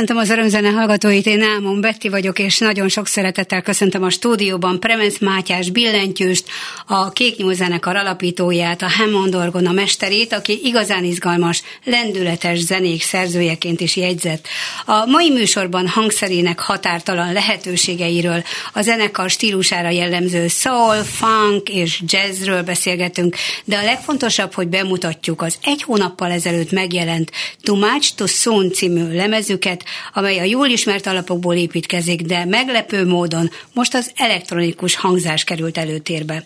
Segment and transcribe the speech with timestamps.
[0.00, 4.80] Köszöntöm az örömzene hallgatóit, én Ámon Betti vagyok, és nagyon sok szeretettel köszöntöm a stúdióban
[4.80, 6.44] Premenc Mátyás billentyűst,
[6.86, 13.80] a Kék zenekar alapítóját, a Hammond Orgon a mesterét, aki igazán izgalmas, lendületes zenék szerzőjeként
[13.80, 14.46] is jegyzett.
[14.84, 18.42] A mai műsorban hangszerének határtalan lehetőségeiről,
[18.72, 25.58] a zenekar stílusára jellemző soul, funk és jazzről beszélgetünk, de a legfontosabb, hogy bemutatjuk az
[25.62, 27.30] egy hónappal ezelőtt megjelent
[27.62, 33.50] Too Much to Soon című lemezüket, amely a jól ismert alapokból építkezik, de meglepő módon
[33.74, 36.44] most az elektronikus hangzás került előtérbe.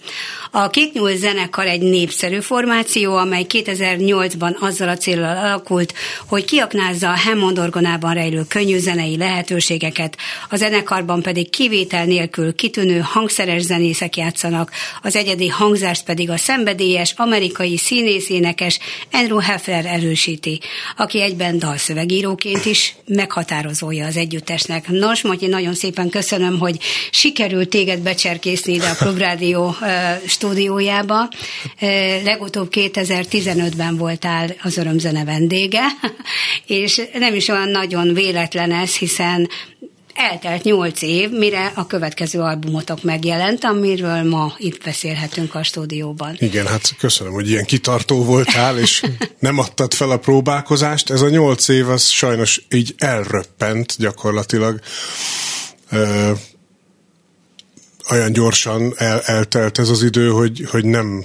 [0.51, 5.95] A Kéknyúl zenekar egy népszerű formáció, amely 2008-ban azzal a célral alakult,
[6.27, 10.17] hogy kiaknázza a Hammond orgonában rejlő könnyű zenei lehetőségeket,
[10.51, 14.71] a zenekarban pedig kivétel nélkül kitűnő hangszeres zenészek játszanak,
[15.03, 18.79] az egyedi hangzást pedig a szenvedélyes amerikai színészénekes
[19.13, 20.61] Andrew Heffler erősíti,
[20.97, 22.97] aki egyben dalszövegíróként is
[23.35, 24.89] meghatározója az együttesnek.
[24.89, 26.79] Nos, Matyi, nagyon szépen köszönöm, hogy
[27.11, 29.75] sikerült téged becserkészni ide a Klubrádió
[30.27, 31.29] stúdiójába.
[32.25, 35.83] Legutóbb 2015-ben voltál az örömzene vendége,
[36.67, 39.49] és nem is olyan nagyon véletlen ez, hiszen
[40.15, 46.37] eltelt nyolc év, mire a következő albumotok megjelent, amiről ma itt beszélhetünk a stúdióban.
[46.39, 49.03] Igen, hát köszönöm, hogy ilyen kitartó voltál, és
[49.39, 51.11] nem adtad fel a próbálkozást.
[51.11, 54.81] Ez a nyolc év, az sajnos így elröppent gyakorlatilag.
[55.91, 56.33] Ö,
[58.11, 61.25] olyan gyorsan el, eltelt ez az idő, hogy, hogy nem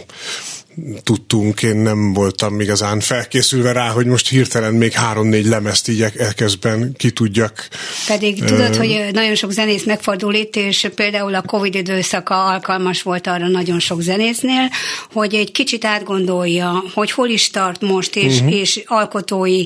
[1.03, 6.93] tudtunk, én nem voltam igazán felkészülve rá, hogy most hirtelen még három-négy lemezt így elkezdben
[6.97, 7.67] ki tudjak.
[8.07, 13.27] Pedig tudod, hogy nagyon sok zenész megfordul itt, és például a Covid időszaka alkalmas volt
[13.27, 14.69] arra nagyon sok zenésznél,
[15.13, 18.55] hogy egy kicsit átgondolja, hogy hol is tart most, és, uh-huh.
[18.55, 19.65] és alkotói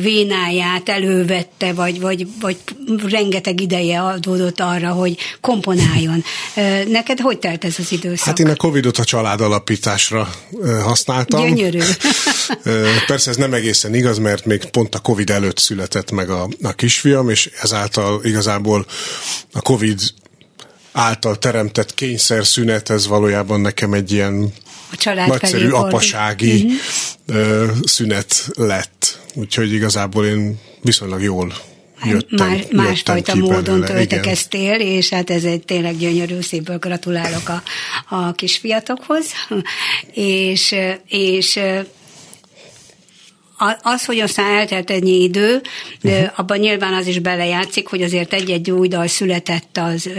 [0.00, 2.56] vénáját elővette, vagy, vagy, vagy
[3.08, 6.24] rengeteg ideje adódott arra, hogy komponáljon.
[6.88, 8.26] Neked hogy telt ez az időszak?
[8.26, 10.28] Hát én a Covidot a család alapításra
[10.82, 11.40] használtam.
[11.40, 11.78] Gyönyörű.
[13.06, 16.72] Persze ez nem egészen igaz, mert még pont a Covid előtt született meg a, a
[16.72, 18.86] kisfiam, és ezáltal igazából
[19.52, 20.00] a Covid
[20.92, 24.52] által teremtett kényszerszünet, ez valójában nekem egy ilyen
[24.92, 26.70] a család nagyszerű apasági
[27.28, 27.76] uh-huh.
[27.84, 29.20] szünet lett.
[29.34, 31.54] Úgyhogy igazából én viszonylag jól
[32.04, 37.62] jöttem, Más, másfajta módon töltekeztél, és hát ez egy tényleg gyönyörű, szépből gratulálok a,
[38.14, 39.26] a kisfiatokhoz,
[40.50, 40.74] és,
[41.06, 41.60] és
[43.82, 45.60] az, hogy aztán eltelt ennyi idő,
[46.02, 46.30] uh-huh.
[46.36, 50.10] abban nyilván az is belejátszik, hogy azért egy-egy új dal született az,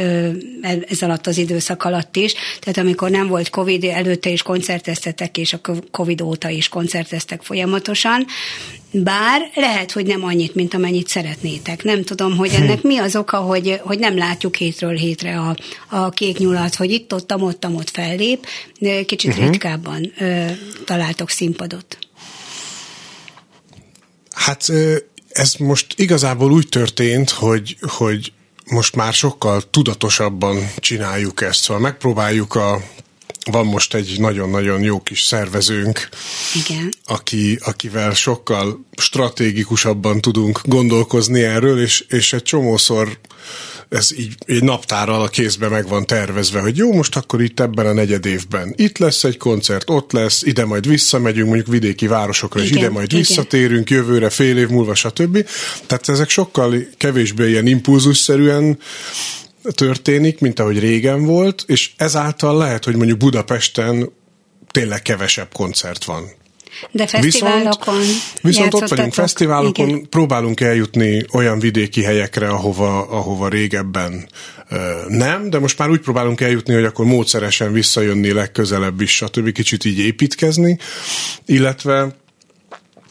[0.88, 2.34] ez alatt az időszak alatt is.
[2.60, 5.60] Tehát amikor nem volt Covid, előtte is koncerteztetek, és a
[5.92, 8.26] Covid óta is koncerteztek folyamatosan.
[8.92, 11.84] Bár lehet, hogy nem annyit, mint amennyit szeretnétek.
[11.84, 15.56] Nem tudom, hogy ennek mi az oka, hogy, hogy nem látjuk hétről hétre a,
[15.90, 18.48] a kék nyulat, hogy itt, ott, ott, ott fellép,
[19.06, 19.50] kicsit uh-huh.
[19.50, 20.46] ritkábban ö,
[20.86, 21.98] találtok színpadot.
[24.40, 24.72] Hát
[25.30, 28.32] ez most igazából úgy történt, hogy, hogy
[28.66, 32.82] most már sokkal tudatosabban csináljuk ezt, szóval megpróbáljuk a
[33.52, 36.10] van most egy nagyon-nagyon jó kis szervezőnk,
[36.56, 36.90] Igen.
[37.06, 43.20] Aki, akivel sokkal stratégikusabban tudunk gondolkozni erről, és, és egy csomószor
[43.90, 47.86] ez így egy naptárral a kézbe meg van tervezve, hogy jó, most akkor itt ebben
[47.86, 52.60] a negyed évben itt lesz egy koncert, ott lesz, ide majd visszamegyünk, mondjuk vidéki városokra,
[52.60, 53.20] igen, és ide majd igen.
[53.20, 55.46] visszatérünk jövőre, fél év múlva, stb.
[55.86, 58.80] Tehát ezek sokkal kevésbé ilyen impulzusszerűen
[59.64, 64.10] történik, mint ahogy régen volt, és ezáltal lehet, hogy mondjuk Budapesten
[64.72, 66.38] tényleg kevesebb koncert van.
[66.92, 70.10] De fesztiválokon Viszont, viszont ott vagyunk fesztiválokon, igen.
[70.10, 74.30] próbálunk eljutni olyan vidéki helyekre, ahova, ahova régebben
[75.08, 79.52] nem, de most már úgy próbálunk eljutni, hogy akkor módszeresen visszajönni legközelebb is, stb.
[79.52, 80.78] kicsit így építkezni,
[81.46, 82.16] illetve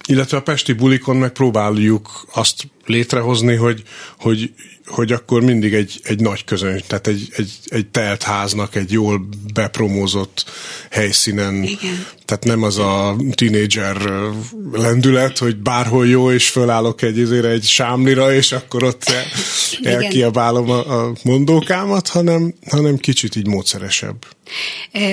[0.06, 3.82] illetve a Pesti bulikon meg próbáljuk azt létrehozni, hogy,
[4.19, 4.52] hogy
[4.88, 9.29] hogy akkor mindig egy, egy nagy közönség, tehát egy, egy, egy telt háznak egy jól
[9.55, 10.45] bepromózott
[10.90, 12.07] helyszínen, Igen.
[12.25, 13.97] tehát nem az a tínédzser
[14.73, 19.12] lendület, hogy bárhol jó, és fölállok egy, ezért egy sámlira, és akkor ott
[19.83, 24.16] elkiabálom a, a mondókámat, hanem, hanem kicsit így módszeresebb.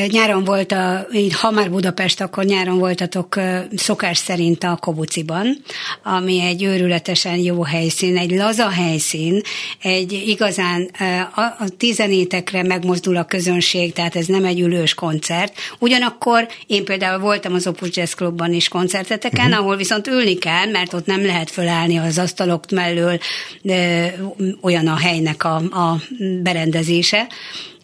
[0.08, 3.39] Nyáron volt, a, ha már Budapest, akkor nyáron voltatok
[3.75, 5.62] szokás szerint a Kobuciban,
[6.03, 9.41] ami egy őrületesen jó helyszín, egy laza helyszín,
[9.81, 10.89] egy igazán
[11.36, 15.53] a, tizenétekre megmozdul a közönség, tehát ez nem egy ülős koncert.
[15.79, 19.60] Ugyanakkor én például voltam az Opus Jazz Clubban is koncerteteken, uh-huh.
[19.60, 23.19] ahol viszont ülni kell, mert ott nem lehet fölállni az asztalok mellől,
[23.62, 24.13] de
[24.62, 26.01] olyan a helynek a, a
[26.41, 27.27] berendezése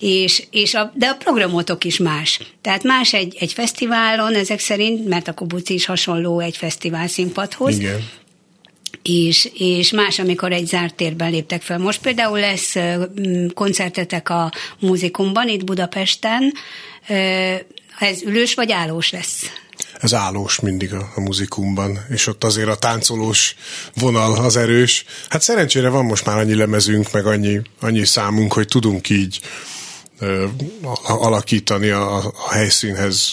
[0.02, 2.40] és, és a, de a programotok is más.
[2.62, 7.78] Tehát más egy, egy fesztiválon ezek szerint, mert a Kubuci is hasonló egy fesztivál színpadhoz.
[7.78, 8.10] Igen.
[9.04, 11.78] És, és más, amikor egy zárt térben léptek fel.
[11.78, 12.76] Most például lesz
[13.54, 16.54] koncertetek a múzikumban, itt Budapesten.
[18.00, 19.46] Ez ülős vagy állós lesz?
[20.02, 23.56] ez állós mindig a, a muzikumban, és ott azért a táncolós
[23.96, 25.06] vonal az erős.
[25.30, 29.40] Hát szerencsére van most már annyi lemezünk, meg annyi, annyi számunk, hogy tudunk így
[30.20, 30.46] ö,
[31.04, 33.32] alakítani a, a helyszínhez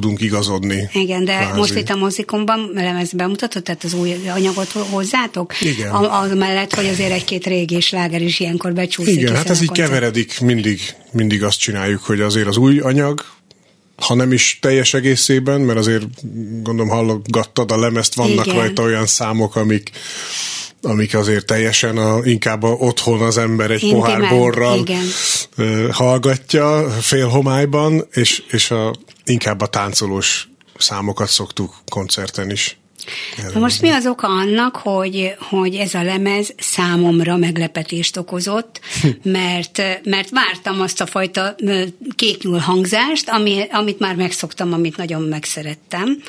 [0.00, 0.88] tudunk igazodni.
[0.92, 1.58] Igen, de kvázi.
[1.58, 5.60] most itt a mozikumban lemez bemutatott, tehát az új anyagot hozzátok?
[5.60, 5.90] Igen.
[5.90, 9.20] A, mellett, hogy azért egy-két régi sláger is ilyenkor becsúszik.
[9.20, 10.80] Igen, hát ez így keveredik, mindig,
[11.12, 13.24] mindig azt csináljuk, hogy azért az új anyag,
[13.96, 16.04] ha nem is teljes egészében, mert azért
[16.62, 18.58] gondolom hallogattad a lemezt, vannak Igen.
[18.58, 19.90] rajta olyan számok, amik
[20.82, 25.04] amik azért teljesen a, inkább a, otthon az ember egy Intimán, pohár borral igen.
[25.90, 32.78] hallgatja félhomályban, és, és a, inkább a táncolós számokat szoktuk koncerten is
[33.52, 38.80] Na most mi az oka annak, hogy, hogy ez a lemez számomra meglepetést okozott,
[39.22, 41.54] mert, mert vártam azt a fajta
[42.16, 46.22] kéknyúl hangzást, ami, amit már megszoktam, amit nagyon megszerettem,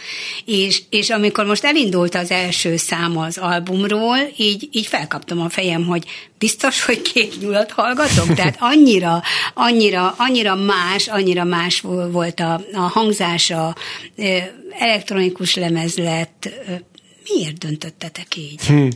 [0.45, 5.85] és, és amikor most elindult az első szám az albumról, így, így felkaptam a fejem,
[5.85, 6.05] hogy
[6.37, 8.33] biztos, hogy kék nyulat hallgatok?
[8.33, 13.75] Tehát annyira, annyira, annyira más, annyira más volt a, a hangzása,
[14.79, 16.49] elektronikus lemez lett.
[17.23, 18.65] Miért döntöttetek így?
[18.65, 18.89] Hmm.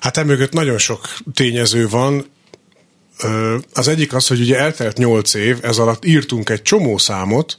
[0.00, 2.26] Hát emögött nagyon sok tényező van.
[3.72, 7.58] Az egyik az, hogy ugye eltelt nyolc év, ez alatt írtunk egy csomó számot,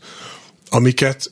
[0.70, 1.32] amiket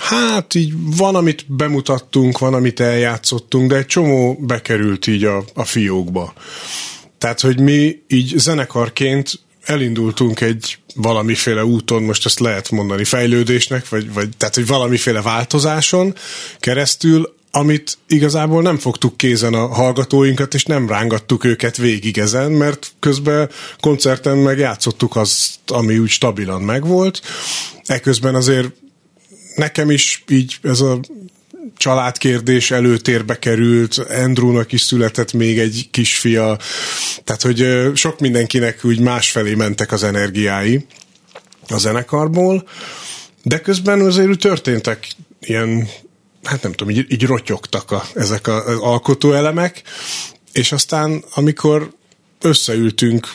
[0.00, 5.64] hát így van, amit bemutattunk, van, amit eljátszottunk, de egy csomó bekerült így a, a
[5.64, 6.32] fiókba.
[7.18, 14.12] Tehát, hogy mi így zenekarként elindultunk egy valamiféle úton, most ezt lehet mondani fejlődésnek, vagy,
[14.12, 16.14] vagy tehát, hogy valamiféle változáson
[16.58, 22.92] keresztül, amit igazából nem fogtuk kézen a hallgatóinkat, és nem rángattuk őket végig ezen, mert
[22.98, 27.20] közben koncerten meg játszottuk azt, ami úgy stabilan megvolt.
[27.84, 28.70] Eközben azért
[29.60, 31.00] nekem is így ez a
[31.76, 36.58] családkérdés előtérbe került, Andrewnak is született még egy kisfia,
[37.24, 40.86] tehát hogy sok mindenkinek úgy másfelé mentek az energiái
[41.68, 42.68] a zenekarból,
[43.42, 45.08] de közben azért történtek
[45.40, 45.88] ilyen,
[46.44, 49.82] hát nem tudom, így, így rotyogtak a, ezek az alkotóelemek,
[50.52, 51.92] és aztán amikor
[52.40, 53.28] összeültünk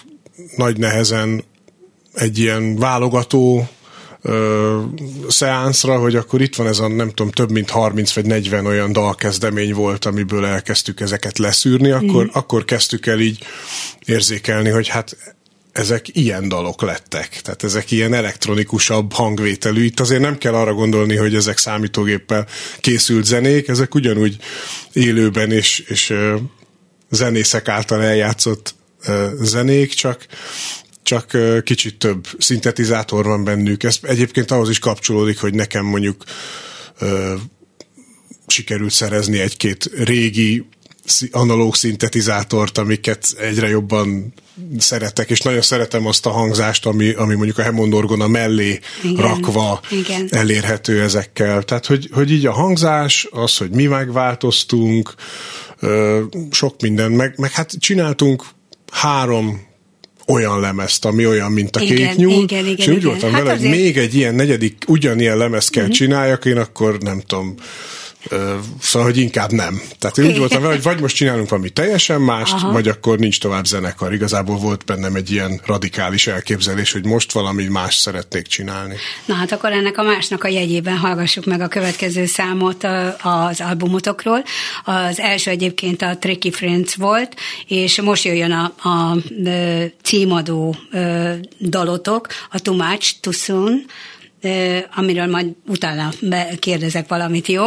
[0.55, 1.44] nagy nehezen
[2.13, 3.70] egy ilyen válogató
[4.25, 4.82] ö,
[5.27, 8.91] szeánszra, hogy akkor itt van ez a nem tudom, több mint 30 vagy 40 olyan
[8.91, 12.29] dalkezdemény volt, amiből elkezdtük ezeket leszűrni, akkor, mm.
[12.32, 13.44] akkor kezdtük el így
[14.05, 15.17] érzékelni, hogy hát
[15.72, 17.41] ezek ilyen dalok lettek.
[17.41, 19.84] Tehát ezek ilyen elektronikusabb hangvételű.
[19.84, 22.48] Itt azért nem kell arra gondolni, hogy ezek számítógéppel
[22.79, 24.38] készült zenék, ezek ugyanúgy
[24.94, 26.13] élőben és, és
[27.10, 28.75] zenészek által eljátszott
[29.41, 30.25] zenék, csak
[31.05, 33.83] csak kicsit több szintetizátor van bennük.
[33.83, 36.24] Ez egyébként ahhoz is kapcsolódik, hogy nekem mondjuk
[38.47, 40.65] sikerült szerezni egy-két régi
[41.31, 44.33] analóg szintetizátort, amiket egyre jobban
[44.77, 49.21] szeretek, és nagyon szeretem azt a hangzást, ami, ami mondjuk a Hammond orgona mellé igen,
[49.21, 50.27] rakva igen.
[50.29, 51.63] elérhető ezekkel.
[51.63, 55.13] Tehát, hogy, hogy így a hangzás, az, hogy mi megváltoztunk,
[56.51, 58.45] sok minden, meg, meg hát csináltunk
[58.91, 59.74] három
[60.27, 63.10] olyan lemezt, ami olyan, mint a igen, kék nyúl, igen, igen, és úgy igen.
[63.10, 63.70] voltam hát vele, azért...
[63.70, 65.98] hogy még egy ilyen negyedik ugyanilyen lemezt kell uh-huh.
[65.98, 67.55] csináljak, én akkor nem tudom,
[68.79, 69.82] Szóval, hogy inkább nem.
[70.00, 72.72] Tehát én úgy voltam vele, hogy vagy most csinálunk valami teljesen mást, Aha.
[72.72, 74.13] vagy akkor nincs tovább zenekar.
[74.13, 78.96] Igazából volt bennem egy ilyen radikális elképzelés, hogy most valami más szeretnék csinálni.
[79.25, 82.84] Na hát akkor ennek a másnak a jegyében hallgassuk meg a következő számot
[83.22, 84.44] az albumotokról.
[84.84, 87.36] Az első egyébként a Tricky Friends volt,
[87.67, 89.17] és most jöjjön a, a, a
[90.03, 90.75] címadó
[91.60, 93.86] dalotok, a Too Much, Too Soon,
[94.96, 96.10] amiről majd utána
[96.60, 97.64] kérdezek valamit, jó?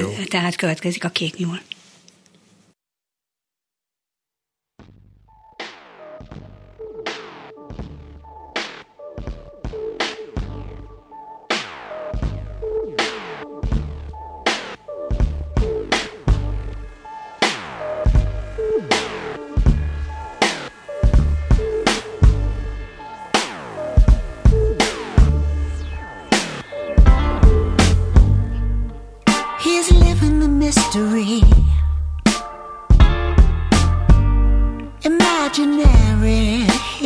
[0.00, 0.08] jó.
[0.28, 1.60] Tehát következik a kék nyúl.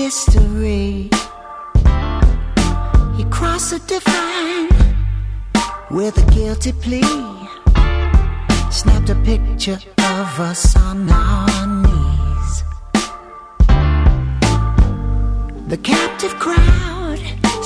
[0.06, 1.10] history.
[3.18, 4.68] You cross a divine
[5.90, 7.16] with a guilty plea.
[8.70, 9.80] Snapped a picture
[10.16, 12.54] of us on our knees.
[15.72, 17.20] The captive crowd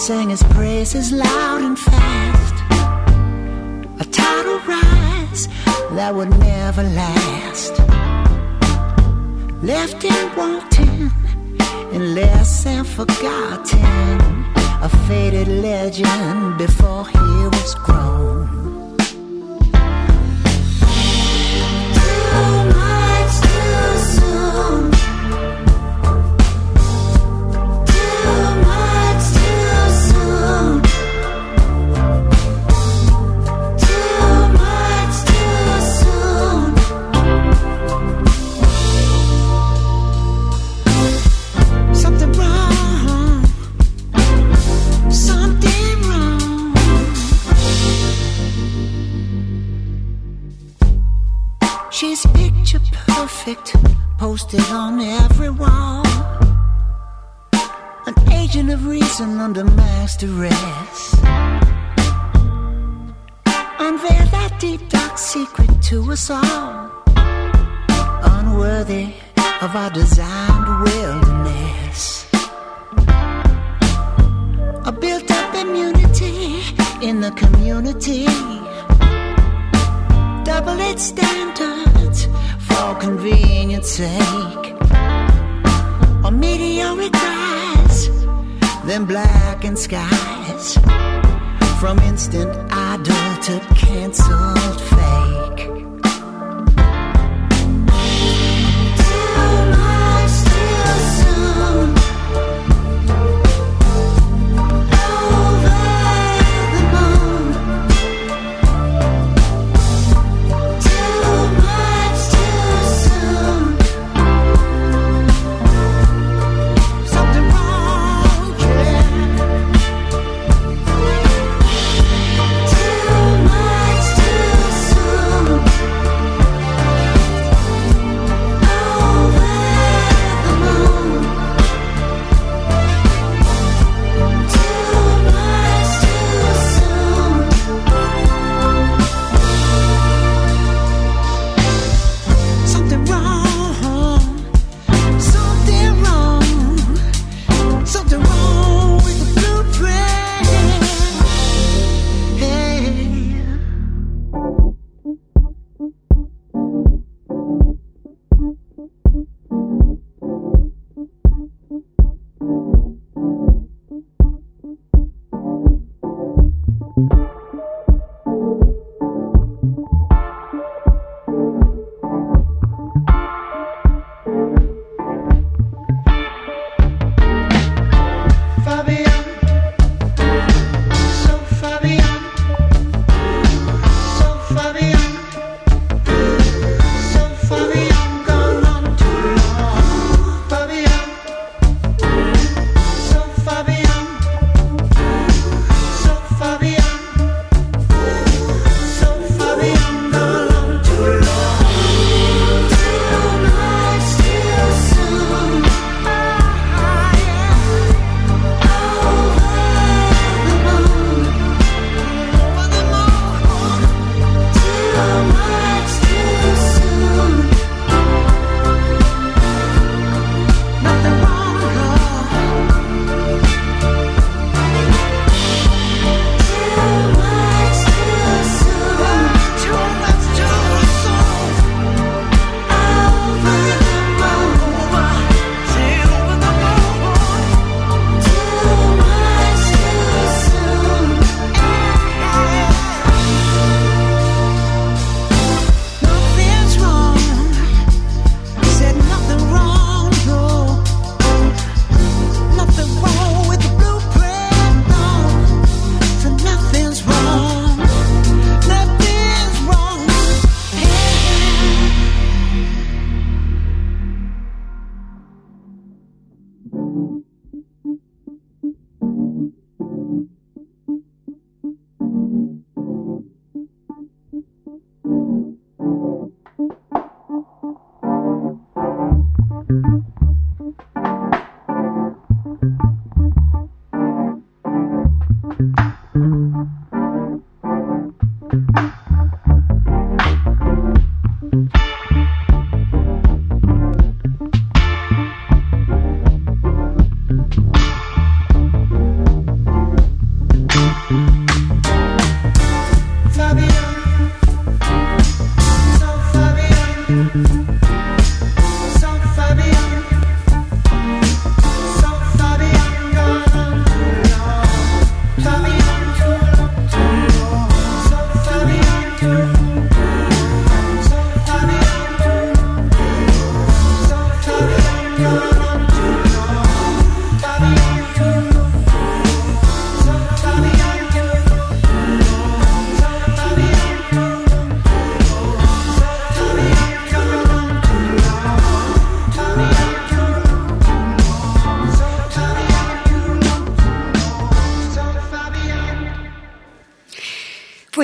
[0.07, 2.57] sang his praises loud and fast.
[4.05, 5.43] A tidal rise
[5.97, 7.75] that would never last.
[9.63, 11.11] Left him wanting
[11.93, 14.21] and less and forgotten,
[14.81, 18.70] a faded legend before he was grown.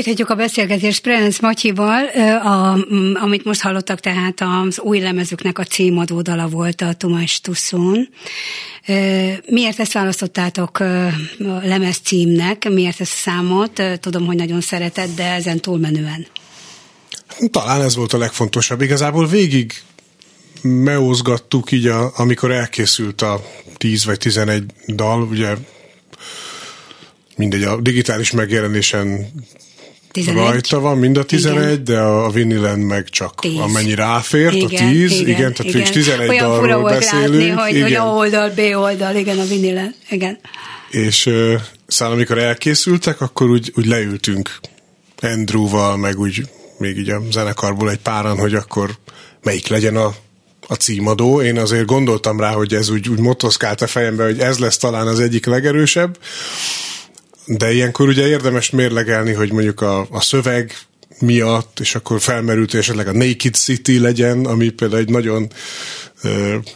[0.07, 2.07] Folytatjuk a beszélgetést Prenz Matyival,
[2.39, 2.79] a,
[3.23, 8.09] amit most hallottak, tehát az új lemezüknek a címadó dala volt a Tomás Tuszón.
[9.47, 11.13] Miért ezt választottátok a
[11.63, 12.69] lemez címnek?
[12.69, 13.83] Miért ezt a számot?
[14.01, 16.27] Tudom, hogy nagyon szereted, de ezen túlmenően.
[17.51, 18.81] Talán ez volt a legfontosabb.
[18.81, 19.73] Igazából végig
[20.63, 23.43] meózgattuk így, a, amikor elkészült a
[23.77, 25.55] 10 vagy 11 dal, ugye
[27.37, 29.33] mindegy, a digitális megjelenésen
[30.17, 30.35] 11.
[30.37, 31.85] Rajta van mind a 11, igen.
[31.85, 33.59] de a vinilen meg csak 10.
[33.59, 35.93] amennyi ráfért, igen, a 10, igen, igen tehát igen.
[35.93, 37.33] 11 Olyan dalról volt beszélünk.
[37.33, 37.83] Látni, hogy, igen.
[37.83, 40.39] hogy A oldal, B oldal, igen, a vinilen, igen.
[40.91, 44.59] És uh, szóval amikor elkészültek, akkor úgy, úgy leültünk
[45.21, 46.43] Andrewval, meg úgy
[46.79, 48.91] még így a zenekarból egy páran, hogy akkor
[49.43, 50.15] melyik legyen a,
[50.67, 51.43] a címadó.
[51.43, 55.07] Én azért gondoltam rá, hogy ez úgy, úgy motoszkált a fejembe, hogy ez lesz talán
[55.07, 56.19] az egyik legerősebb
[57.47, 60.79] de ilyenkor ugye érdemes mérlegelni, hogy mondjuk a, a szöveg
[61.21, 65.49] miatt, és akkor felmerült, hogy esetleg a Naked City legyen, ami például egy nagyon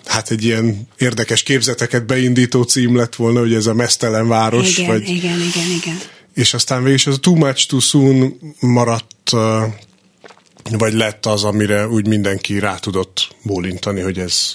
[0.04, 4.78] hát egy ilyen érdekes képzeteket beindító cím lett volna, hogy ez a mesztelen város.
[4.78, 5.98] Igen, vagy, igen, igen, igen.
[6.34, 9.30] És aztán végül is ez a Too Much Too Soon maradt,
[10.70, 14.54] vagy lett az, amire úgy mindenki rá tudott bólintani, hogy ez,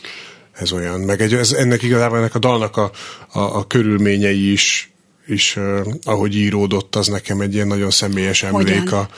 [0.53, 0.99] ez olyan.
[0.99, 2.91] Meg egy, ez, ennek igazából ennek a dalnak a,
[3.31, 4.89] a, a körülményei is
[5.27, 5.57] is
[6.03, 9.09] ahogy íródott, az nekem egy ilyen nagyon személyes emlék a,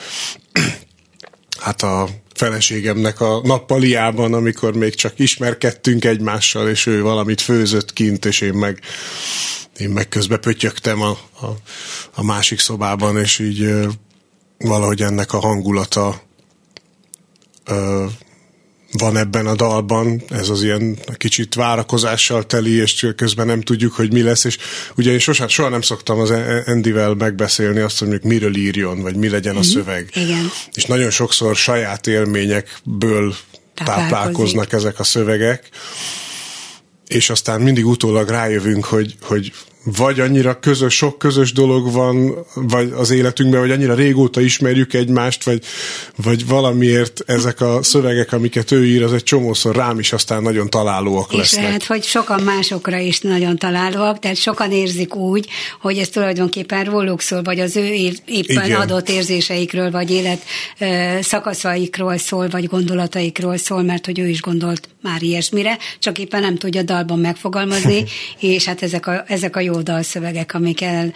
[1.60, 8.26] hát a feleségemnek a nappaliában, amikor még csak ismerkedtünk egymással, és ő valamit főzött kint,
[8.26, 8.82] és én meg
[9.78, 11.10] én meg közben pötyögtem a,
[11.41, 11.48] a,
[12.15, 13.88] a másik szobában, és így
[14.58, 16.22] valahogy ennek a hangulata
[18.91, 24.13] van ebben a dalban, ez az ilyen kicsit várakozással teli, és közben nem tudjuk, hogy
[24.13, 24.58] mi lesz, és
[24.95, 26.32] ugye én sosem, soha nem szoktam az
[26.65, 29.67] Endivel megbeszélni azt, hogy miről írjon, vagy mi legyen a mhm.
[29.67, 30.10] szöveg.
[30.13, 30.50] Igen.
[30.73, 33.36] És nagyon sokszor saját élményekből
[33.73, 35.69] táplálkoznak ezek a szövegek,
[37.08, 39.54] és aztán mindig utólag rájövünk, hogy, hogy
[39.95, 45.43] vagy annyira közös, sok közös dolog van vagy az életünkben, vagy annyira régóta ismerjük egymást,
[45.43, 45.63] vagy,
[46.15, 50.69] vagy valamiért ezek a szövegek, amiket ő ír, az egy csomószor rám is aztán nagyon
[50.69, 51.62] találóak és lesznek.
[51.62, 55.47] És lehet, hogy sokan másokra is nagyon találóak, tehát sokan érzik úgy,
[55.82, 57.93] hogy ez tulajdonképpen róluk szól, vagy az ő
[58.26, 58.82] éppen Igen.
[58.82, 60.41] adott érzéseikről, vagy élet
[61.21, 66.58] szakaszaikról szól, vagy gondolataikról szól, mert hogy ő is gondolt már ilyesmire, csak éppen nem
[66.58, 68.04] tudja dalban megfogalmazni,
[68.39, 71.13] és hát ezek a, ezek a jó dalszövegek, amiket,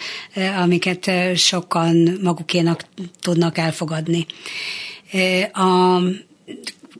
[0.58, 2.84] amiket sokan magukénak
[3.20, 4.26] tudnak elfogadni.
[5.52, 6.00] A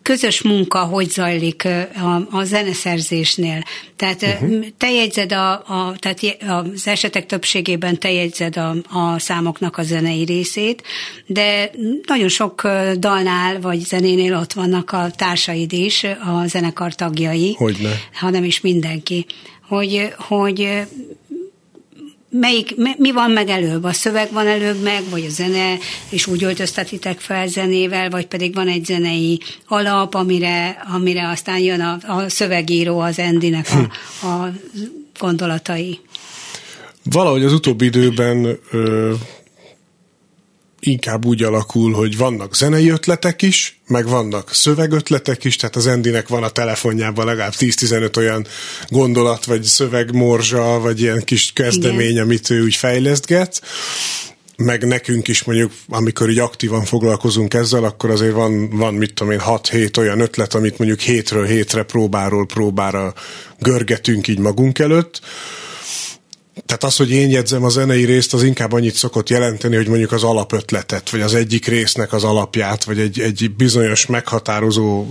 [0.03, 3.65] közös munka hogy zajlik a, a zeneszerzésnél.
[3.97, 4.67] Tehát uh-huh.
[4.79, 10.25] te jegyzed a, a, tehát az esetek többségében te jegyzed a, a számoknak a zenei
[10.25, 10.83] részét,
[11.27, 11.71] de
[12.07, 17.55] nagyon sok dalnál vagy zenénél ott vannak a társaid is, a zenekar tagjai.
[17.59, 18.01] Hogyne.
[18.13, 19.27] Ha nem is mindenki.
[19.69, 20.83] Hogy, hogy
[22.33, 23.85] melyik, mi van meg előbb?
[23.85, 28.55] A szöveg van előbb meg, vagy a zene, és úgy öltöztetitek fel zenével, vagy pedig
[28.55, 33.69] van egy zenei alap, amire, amire aztán jön a, a szövegíró, az Endinek
[34.21, 34.53] a, a
[35.19, 36.01] gondolatai?
[37.03, 39.13] Valahogy az utóbbi időben ö,
[40.85, 46.29] inkább úgy alakul, hogy vannak zenei ötletek is, meg vannak szövegötletek is, tehát az Endinek
[46.29, 48.47] van a telefonjában legalább 10-15 olyan
[48.89, 52.23] gondolat, vagy szövegmorzsa, vagy ilyen kis kezdemény, Igen.
[52.23, 53.63] amit ő úgy fejlesztget,
[54.57, 59.33] meg nekünk is mondjuk, amikor így aktívan foglalkozunk ezzel, akkor azért van, van mit tudom
[59.33, 63.15] én, 6-7 olyan ötlet, amit mondjuk hétről hétre, próbáról próbára
[63.59, 65.21] görgetünk így magunk előtt,
[66.67, 70.13] tehát az, hogy én jegyzem a zenei részt, az inkább annyit szokott jelenteni, hogy mondjuk
[70.13, 75.07] az alapötletet, vagy az egyik résznek az alapját, vagy egy, egy bizonyos meghatározó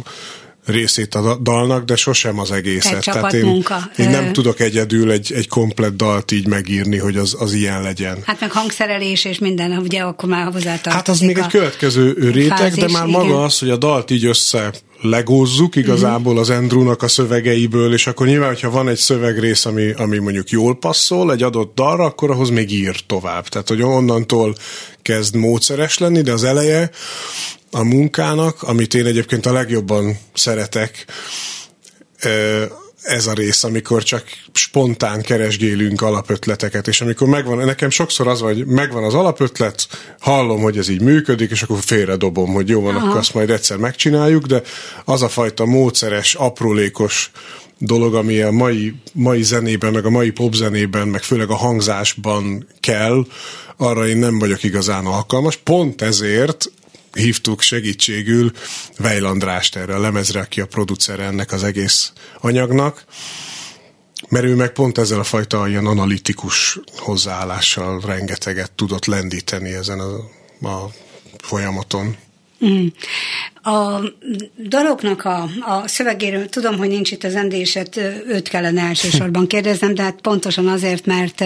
[0.66, 3.04] részét a dalnak, de sosem az egészet.
[3.04, 3.92] Tehát, Tehát én, munka.
[3.98, 8.18] én nem tudok egyedül egy, egy komplett dalt így megírni, hogy az, az ilyen legyen.
[8.26, 12.58] Hát meg hangszerelés és minden, ugye akkor már hozzátartozik Hát az még egy következő réteg,
[12.58, 13.20] fázis, de már igen.
[13.20, 14.72] maga az, hogy a dalt így össze
[15.02, 20.18] legózzuk igazából az Andrewnak a szövegeiből, és akkor nyilván, hogyha van egy szövegrész, ami, ami
[20.18, 23.48] mondjuk jól passzol egy adott dalra, akkor ahhoz még ír tovább.
[23.48, 24.56] Tehát, hogy onnantól
[25.02, 26.90] kezd módszeres lenni, de az eleje
[27.72, 31.06] a munkának, amit én egyébként a legjobban szeretek,
[33.02, 38.66] ez a rész, amikor csak spontán keresgélünk alapötleteket, és amikor megvan, nekem sokszor az vagy,
[38.66, 39.88] megvan az alapötlet,
[40.20, 43.06] hallom, hogy ez így működik, és akkor félredobom, hogy jó van, Aha.
[43.06, 44.62] akkor azt majd egyszer megcsináljuk, de
[45.06, 47.32] az a fajta módszeres, aprólékos
[47.78, 53.26] dolog, ami a mai, mai zenében, meg a mai popzenében, meg főleg a hangzásban kell,
[53.78, 55.56] arra én nem vagyok igazán alkalmas.
[55.56, 56.72] Pont ezért
[57.14, 58.52] hívtuk segítségül
[58.98, 63.06] Vejlandrást erre a lemezre, aki a producere ennek az egész anyagnak,
[64.30, 70.16] mert ő meg pont ezzel a fajta ilyen analitikus hozzáállással rengeteget tudott lendíteni ezen a,
[70.68, 70.92] a
[71.38, 72.18] folyamaton.
[72.66, 72.88] Mm.
[73.64, 74.02] A
[74.68, 77.98] daloknak a, a szövegéről, tudom, hogy nincs itt az endéset,
[78.28, 81.44] őt kellene elsősorban kérdeznem, de hát pontosan azért, mert,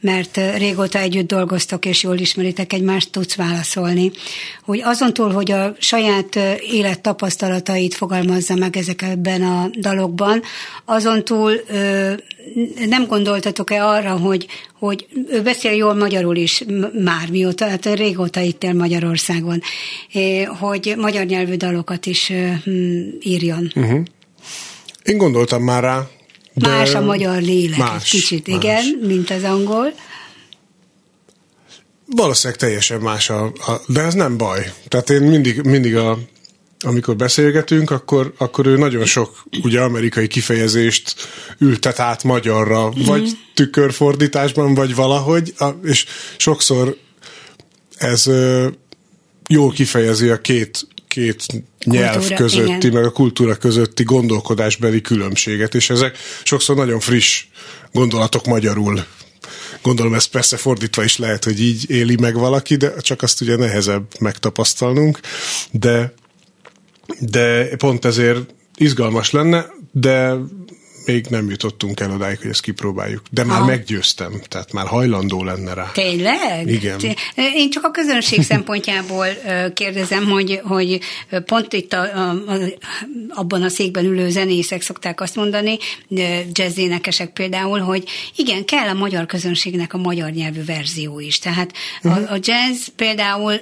[0.00, 4.10] mert régóta együtt dolgoztok, és jól ismeritek egymást, tudsz válaszolni.
[4.64, 10.42] Hogy azon túl, hogy a saját élet tapasztalatait fogalmazza meg ezekben a dalokban,
[10.84, 11.52] azon túl
[12.88, 14.46] nem gondoltatok-e arra, hogy,
[14.80, 16.64] hogy ő beszél jól magyarul is
[17.02, 19.62] már mióta, hát régóta itt él Magyarországon,
[20.58, 22.32] hogy magyar nyelvű dalokat is
[22.64, 22.72] hm,
[23.20, 23.72] írjon.
[23.74, 24.00] Uh-huh.
[25.04, 26.08] Én gondoltam már rá.
[26.54, 28.56] De más a magyar lélek más, egy kicsit, más.
[28.56, 29.92] igen, mint az angol.
[32.06, 34.72] Valószínűleg teljesen más, a, a, de ez nem baj.
[34.88, 36.18] Tehát én mindig, mindig a,
[36.82, 41.14] amikor beszélgetünk, akkor, akkor ő nagyon sok ugye amerikai kifejezést
[41.58, 43.04] ültet át magyarra, mm-hmm.
[43.04, 46.04] vagy tükörfordításban, vagy valahogy, és
[46.36, 46.96] sokszor
[47.96, 48.30] ez
[49.48, 51.46] jól kifejezi a két két
[51.84, 52.92] nyelv kultúra, közötti, igen.
[52.92, 57.44] meg a kultúra közötti gondolkodásbeli különbséget, és ezek sokszor nagyon friss
[57.92, 59.04] gondolatok magyarul.
[59.82, 63.56] Gondolom ez persze fordítva is lehet, hogy így éli meg valaki, de csak azt ugye
[63.56, 65.20] nehezebb megtapasztalnunk,
[65.70, 66.14] de,
[67.18, 70.36] de pont ezért izgalmas lenne, de
[71.12, 73.22] még nem jutottunk el odáig, hogy ezt kipróbáljuk.
[73.30, 73.64] De már ha.
[73.64, 75.90] meggyőztem, tehát már hajlandó lenne rá.
[75.92, 76.66] Tényleg?
[76.66, 77.00] Igen.
[77.54, 79.26] Én csak a közönség szempontjából
[79.74, 81.00] kérdezem, hogy, hogy
[81.44, 82.56] pont itt a, a, a,
[83.28, 85.78] abban a székben ülő zenészek szokták azt mondani,
[86.52, 88.04] jazzénekesek például, hogy
[88.36, 91.38] igen, kell a magyar közönségnek a magyar nyelvű verzió is.
[91.38, 92.20] Tehát uh-huh.
[92.20, 92.32] a, mhm.
[92.32, 93.52] a jazz például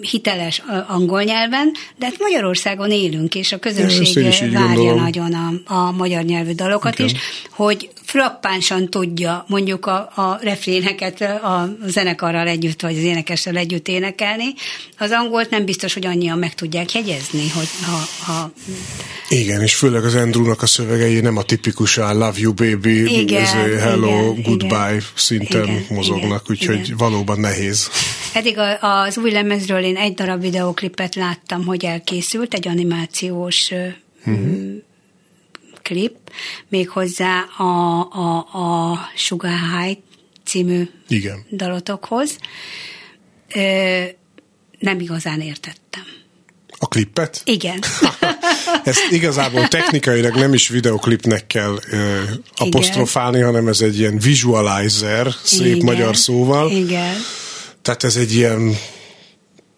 [0.00, 6.22] hiteles angol nyelven, de hát Magyarországon élünk, és a közönség várja nagyon a, a magyar
[6.22, 7.06] nyelvű dalokat Igen.
[7.06, 7.12] is,
[7.50, 14.44] hogy frappánsan tudja mondjuk a, a refréneket a zenekarral együtt, vagy az énekessel együtt énekelni.
[14.98, 18.32] Az angolt nem biztos, hogy annyian meg tudják jegyezni, hogy ha...
[18.32, 18.52] ha...
[19.28, 23.42] Igen, és főleg az Andrewnak a szövegei nem a tipikus I love you baby, igen,
[23.42, 26.96] ez hello, igen, goodbye igen, szinten igen, mozognak, igen, úgyhogy igen.
[26.96, 27.90] valóban nehéz.
[28.32, 33.70] Eddig az új lemezről én egy darab videoklipet láttam, hogy elkészült, egy animációs
[34.24, 34.84] uh-huh
[35.86, 36.16] klip,
[36.68, 37.64] méghozzá a,
[38.12, 39.98] a, a Sugar High
[40.44, 41.46] című Igen.
[41.50, 42.38] dalotokhoz.
[43.54, 44.02] Ö,
[44.78, 46.02] nem igazán értettem.
[46.78, 47.42] A klippet?
[47.44, 47.78] Igen.
[48.84, 52.22] Ezt igazából technikailag nem is videoklipnek kell ö,
[52.56, 53.48] apostrofálni, Igen.
[53.48, 55.84] hanem ez egy ilyen visualizer, szép Igen.
[55.84, 56.70] magyar szóval.
[56.70, 57.14] Igen.
[57.82, 58.76] Tehát ez egy ilyen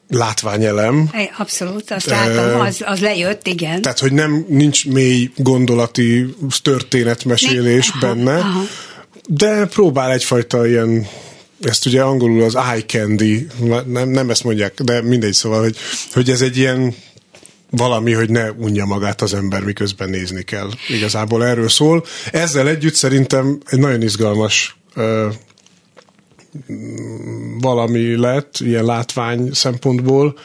[0.08, 1.10] látványelem.
[1.38, 3.82] Abszolút, azt látom, az, az lejött, igen.
[3.82, 8.62] Tehát, hogy nem nincs mély gondolati történetmesélés ne, benne, aha, aha.
[9.26, 11.06] de próbál egyfajta ilyen
[11.60, 13.46] ezt ugye angolul az eye candy,
[13.86, 15.76] nem, nem ezt mondják, de mindegy, szóval, hogy,
[16.12, 16.94] hogy ez egy ilyen
[17.70, 20.70] valami, hogy ne unja magát az ember, miközben nézni kell.
[20.88, 22.04] Igazából erről szól.
[22.32, 24.76] Ezzel együtt szerintem egy nagyon izgalmas
[27.60, 30.38] valami lett, ilyen látvány szempontból,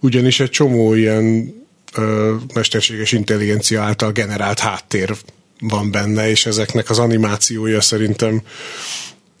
[0.00, 1.54] ugyanis egy csomó ilyen
[1.94, 5.16] ö, mesterséges intelligencia által generált háttér
[5.60, 8.42] van benne, és ezeknek az animációja szerintem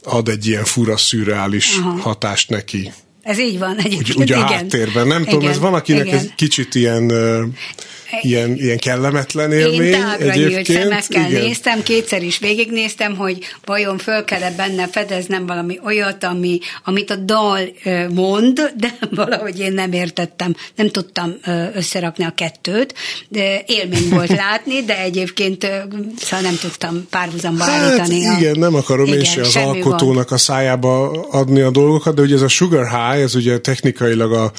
[0.02, 2.00] ad egy ilyen fura, szürreális Aha.
[2.00, 2.92] hatást neki.
[3.22, 4.42] Ez így van egyébként, Úgy, igen.
[4.42, 5.06] a háttérben.
[5.06, 6.18] Nem igen, tudom, ez van, akinek igen.
[6.18, 7.12] egy kicsit ilyen
[8.20, 9.82] ilyen, ilyen kellemetlen élmény.
[9.82, 11.42] Én tágra nyílt szemekkel Igen.
[11.42, 17.16] néztem, kétszer is végignéztem, hogy vajon föl kell benne fedeznem valami olyat, ami, amit a
[17.16, 17.60] dal
[18.14, 21.34] mond, de valahogy én nem értettem, nem tudtam
[21.74, 22.94] összerakni a kettőt.
[23.28, 25.66] De élmény volt látni, de egyébként
[26.16, 28.26] szóval nem tudtam párhuzamba hát, állítani.
[28.26, 28.36] A...
[28.38, 30.32] Igen, nem akarom igen, én se az alkotónak gond.
[30.32, 34.52] a szájába adni a dolgokat, de ugye ez a sugar high, ez ugye technikailag a,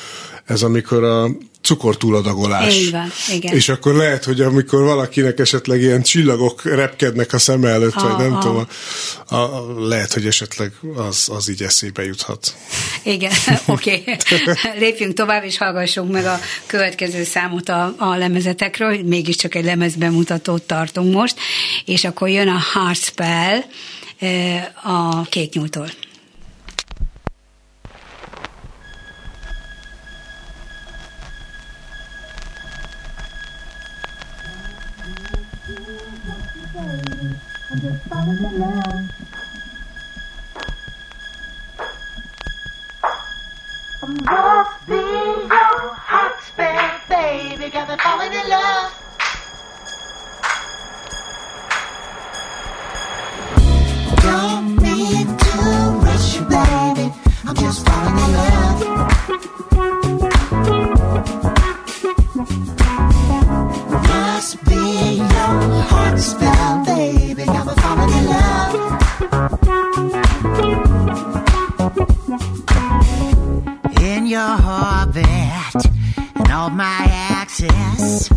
[0.46, 1.30] ez amikor a
[1.64, 2.90] cukortúladagolás.
[2.90, 3.56] van, igen.
[3.56, 8.18] És akkor lehet, hogy amikor valakinek esetleg ilyen csillagok repkednek a szem előtt, ha, vagy
[8.18, 8.40] nem ha.
[8.40, 8.68] tudom,
[9.28, 12.56] a, a, lehet, hogy esetleg az, az így eszébe juthat.
[13.04, 13.32] Igen,
[13.66, 14.04] oké.
[14.06, 14.18] Okay.
[14.80, 19.04] Lépjünk tovább, és hallgassunk meg a következő számot a, a lemezetekről.
[19.04, 21.36] Mégiscsak egy lemezbemutatót tartunk most,
[21.86, 23.64] és akkor jön a Heartspell
[37.74, 39.06] eh, a kéknyúltól.
[44.06, 48.92] Must be your hot spell, baby, got me falling in love.
[54.22, 55.52] Don't mean to
[56.04, 57.14] rush you, baby.
[57.48, 59.93] I'm just falling in love.
[64.44, 67.46] Must be your heart spell, baby.
[67.46, 68.76] Me falling in love.
[74.02, 75.86] In your orbit
[76.36, 78.30] and all my access.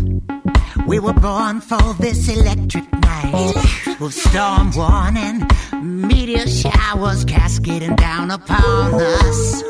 [0.87, 3.57] We were born for this electric night
[3.99, 5.45] with storm warning,
[5.83, 9.63] meteor showers cascading down upon us,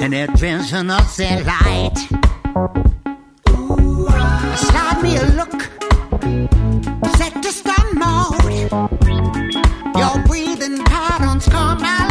[0.00, 2.95] and it drenching us in light.
[4.56, 5.62] Slide me a look,
[7.18, 8.70] set to stun mode.
[9.96, 12.05] Your breathing patterns come out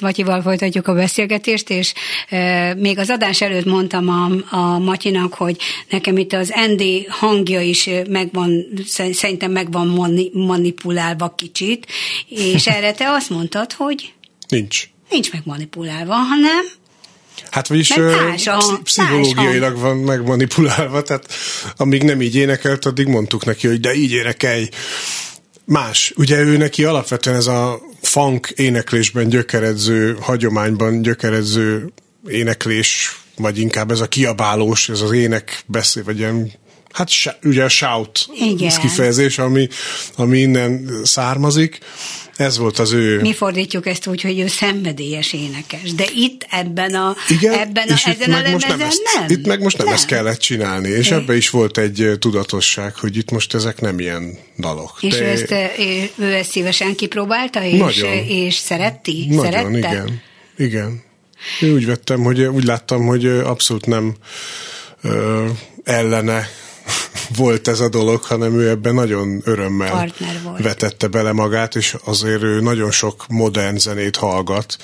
[0.00, 1.92] Prevenc Matyival folytatjuk a beszélgetést, és
[2.28, 5.56] e, még az adás előtt mondtam a, a Matyinak, hogy
[5.90, 8.64] nekem itt az ND hangja is megvan,
[9.12, 11.86] szerintem megvan mani, manipulálva kicsit,
[12.28, 14.12] és erre te azt mondtad, hogy
[14.48, 14.88] Nincs.
[15.10, 16.64] nincs meg manipulálva, hanem
[17.50, 21.32] Hát vagyis Meg ö, más a- pszi- pszichológiailag van megmanipulálva, tehát
[21.76, 24.68] amíg nem így énekelt, addig mondtuk neki, hogy de így énekelj.
[25.70, 26.12] Más.
[26.16, 31.92] Ugye ő neki alapvetően ez a funk éneklésben gyökeredző, hagyományban gyökeredző
[32.28, 36.52] éneklés, vagy inkább ez a kiabálós, ez az ének beszél, vagy ilyen
[36.92, 37.10] hát
[37.42, 38.78] ugye a shout Igen.
[38.80, 39.68] kifejezés, ami,
[40.16, 41.78] ami innen származik.
[42.36, 43.20] Ez volt az ő...
[43.20, 47.92] Mi fordítjuk ezt úgy, hogy ő szenvedélyes énekes, de itt ebben a, Igen, ebben a,
[47.92, 49.24] és itt ezen a meg most nem, ezt, nem.
[49.28, 51.14] Itt meg most nem, ezt kellett csinálni, és É.
[51.14, 54.98] ebbe is volt egy tudatosság, hogy itt most ezek nem ilyen dalok.
[55.00, 55.54] És De ő ezt,
[56.18, 58.12] ő ezt szívesen kipróbálta, és, Nagyon.
[58.12, 59.26] és szereti?
[59.28, 59.78] Nagyon, Szerette?
[59.78, 60.22] igen.
[60.56, 61.02] Igen.
[61.60, 64.14] Én úgy vettem, hogy úgy láttam, hogy abszolút nem
[65.02, 65.46] ö,
[65.84, 66.48] ellene
[67.36, 70.12] volt ez a dolog, hanem ő ebben nagyon örömmel
[70.58, 74.76] vetette bele magát, és azért ő nagyon sok modern zenét hallgat,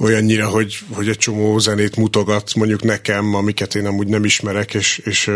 [0.00, 4.98] olyannyira, hogy, hogy egy csomó zenét mutogat mondjuk nekem, amiket én amúgy nem ismerek, és,
[4.98, 5.30] és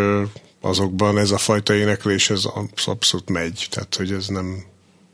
[0.61, 4.65] azokban ez a fajta éneklés, ez absz- abszolút megy, tehát hogy ez nem,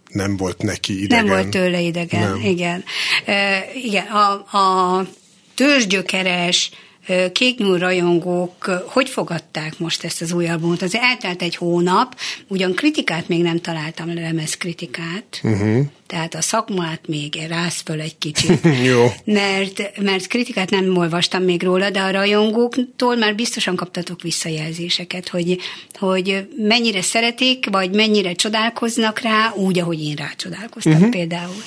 [0.09, 1.25] nem volt neki idegen.
[1.25, 2.41] Nem volt tőle idegen, Nem.
[2.45, 2.85] igen.
[3.25, 5.07] E, igen, a, a
[5.55, 6.88] törzsgyökeres ö,
[7.33, 10.83] kéknyúl rajongók hogy fogadták most ezt az új albumot?
[10.83, 12.17] Azért eltelt egy hónap,
[12.49, 15.85] ugyan kritikát még nem találtam, lemezkritikát, uh-huh.
[16.07, 18.61] tehát a szakmát még rász föl egy kicsit.
[18.91, 19.13] Jó.
[19.25, 25.59] Mert, mert kritikát nem olvastam még róla, de a rajongóktól már biztosan kaptatok visszajelzéseket, hogy,
[25.99, 31.11] hogy mennyire szeretik, vagy mennyire csodálkoznak rá, úgy, ahogy én rácsodálkoztam uh-huh.
[31.11, 31.63] például.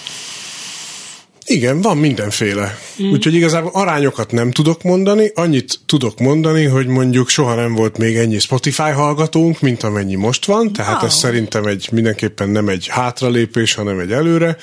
[1.45, 2.77] Igen, van mindenféle.
[3.03, 3.11] Mm.
[3.11, 8.15] Úgyhogy igazából arányokat nem tudok mondani, annyit tudok mondani, hogy mondjuk soha nem volt még
[8.15, 11.05] ennyi Spotify hallgatónk, mint amennyi most van, tehát Wow.
[11.05, 14.57] ez szerintem egy mindenképpen nem egy hátralépés, hanem egy előre.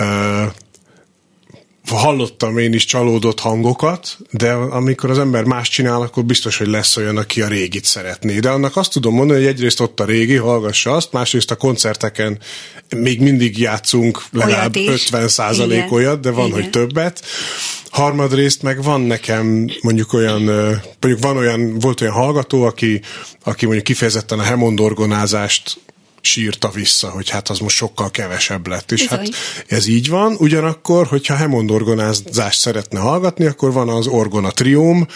[0.00, 0.52] Uh,
[1.88, 6.96] hallottam én is csalódott hangokat, de amikor az ember más csinál, akkor biztos, hogy lesz
[6.96, 8.38] olyan, aki a régit szeretné.
[8.38, 12.38] De annak azt tudom mondani, hogy egyrészt ott a régi, hallgassa azt, másrészt a koncerteken
[12.96, 15.04] még mindig játszunk legalább Olyat is.
[15.04, 16.60] 50 százalék olyat, de van, Igen.
[16.60, 17.24] hogy többet.
[17.90, 20.42] Harmadrészt meg van nekem mondjuk olyan,
[21.00, 23.00] mondjuk van olyan, volt olyan hallgató, aki,
[23.44, 25.80] aki mondjuk kifejezetten a Hammond orgonázást
[26.24, 28.92] sírta vissza, hogy hát az most sokkal kevesebb lett.
[28.92, 29.18] És Bizony.
[29.18, 29.28] hát
[29.66, 35.06] ez így van, ugyanakkor, hogyha Hammond orgonázást szeretne hallgatni, akkor van az Orgona Trióm,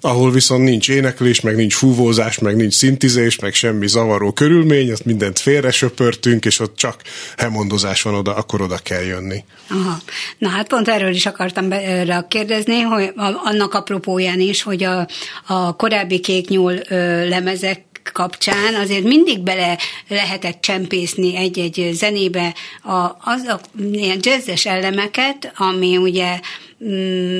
[0.00, 5.04] ahol viszont nincs éneklés, meg nincs fúvózás, meg nincs szintizés, meg semmi zavaró körülmény, azt
[5.04, 7.02] mindent félre söpörtünk, és ott csak
[7.36, 9.44] Hammondozás van oda, akkor oda kell jönni.
[9.70, 9.98] Aha.
[10.38, 13.12] Na hát pont erről is akartam be, kérdezni, hogy
[13.44, 15.08] annak apropóján is, hogy a,
[15.46, 19.78] a korábbi kéknyúl ö, lemezek kapcsán azért mindig bele
[20.08, 23.60] lehetett csempészni egy-egy zenébe a, az a
[23.92, 26.40] ilyen jazzes elemeket, ami ugye
[26.84, 27.38] mm,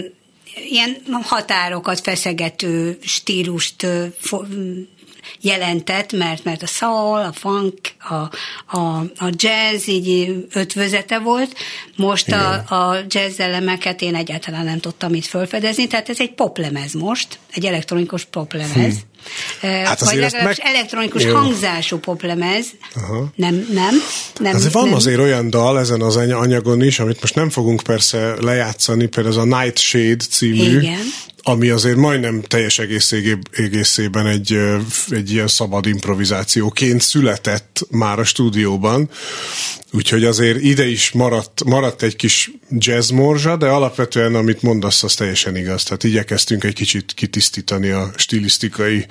[0.71, 3.87] ilyen határokat feszegető stílust
[5.41, 8.14] jelentett, mert, mert a soul, a funk, a,
[8.77, 11.55] a, a jazz így ötvözete volt.
[11.97, 16.93] Most a, a jazz elemeket én egyáltalán nem tudtam itt felfedezni, tehát ez egy poplemez
[16.93, 18.95] most, egy elektronikus poplemez.
[18.95, 19.66] Hm.
[19.66, 21.35] Hát Vagy legalábbis meg- elektronikus Jó.
[21.35, 22.66] hangzású poplemez.
[22.95, 23.31] Aha.
[23.37, 23.95] Nem, nem.
[24.39, 24.95] nem Azért van nem.
[24.95, 29.35] azért olyan dal ezen az any- anyagon is, amit most nem fogunk persze lejátszani, például
[29.35, 30.99] ez a Nightshade című, Igen.
[31.47, 32.78] Ami azért majdnem teljes
[33.53, 34.59] egészében egy,
[35.09, 39.11] egy ilyen szabad improvizációként született már a stúdióban,
[39.95, 45.14] úgyhogy azért ide is maradt, maradt egy kis jazz morzsa, de alapvetően amit mondasz, az
[45.14, 45.82] teljesen igaz.
[45.82, 49.07] Tehát igyekeztünk egy kicsit kitisztítani a stilisztikai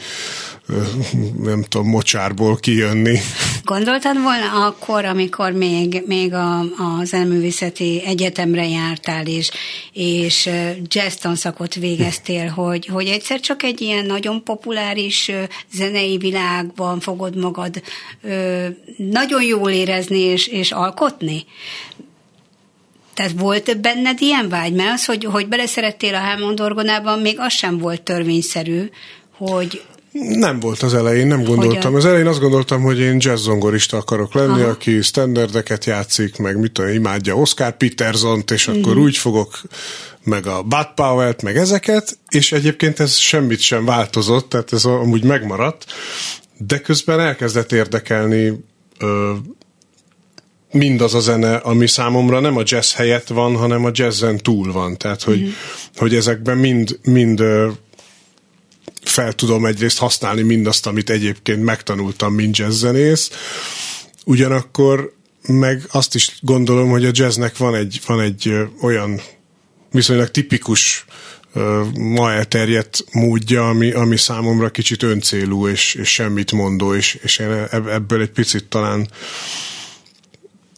[1.43, 3.19] nem tudom, mocsárból kijönni.
[3.63, 9.51] Gondoltad volna akkor, amikor még, még a, a Zeneművészeti Egyetemre jártál, és,
[9.93, 10.49] és
[10.87, 15.31] jazz tanszakot végeztél, hogy, hogy egyszer csak egy ilyen nagyon populáris
[15.73, 17.81] zenei világban fogod magad
[18.97, 21.45] nagyon jól érezni és, és alkotni?
[23.13, 24.73] Tehát volt benned ilyen vágy?
[24.73, 28.89] Mert az, hogy, hogy beleszerettél a Hammond orgonában, még az sem volt törvényszerű,
[29.37, 29.81] hogy
[30.29, 31.75] Nem volt az elején, nem gondoltam.
[31.75, 31.95] Hogyan?
[31.95, 34.69] Az elején azt gondoltam, hogy én jazz zongorista akarok lenni, Aha.
[34.69, 39.61] aki standardeket játszik, meg mit tudom, imádja Oscar Petersont, és akkor úgy fogok
[40.23, 45.23] meg a Bud Powell-t, meg ezeket, és egyébként ez semmit sem változott, tehát ez amúgy
[45.23, 45.85] megmaradt,
[46.57, 48.63] de közben elkezdett érdekelni
[48.99, 49.33] ö,
[50.73, 54.97] mindaz a zene, ami számomra nem a jazz helyett van, hanem a jazzen túl van.
[54.97, 55.49] Tehát, hogy, mm.
[55.95, 57.43] hogy ezekben mind, mind
[59.03, 63.31] fel tudom egyrészt használni mindazt, amit egyébként megtanultam, mint jazzzenész.
[64.25, 65.13] Ugyanakkor
[65.47, 69.21] meg azt is gondolom, hogy a jazznek van egy, van egy olyan
[69.91, 71.05] viszonylag tipikus
[71.97, 77.51] ma elterjedt módja, ami, ami számomra kicsit öncélú és, és semmit mondó, és, és én
[77.51, 79.07] eb- ebből egy picit talán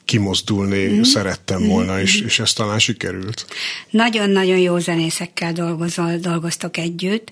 [0.05, 1.01] kimozdulni mm.
[1.01, 3.45] szerettem volna, és, és ez talán sikerült.
[3.89, 7.31] Nagyon-nagyon jó zenészekkel dolgozol, dolgoztok együtt.